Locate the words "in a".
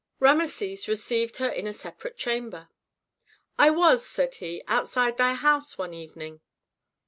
1.49-1.73